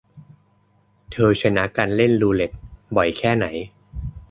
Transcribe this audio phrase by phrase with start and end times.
[1.11, 2.51] เธอชนะการเล่นรูเล็ต
[2.95, 3.45] บ่อยแค่ไหน?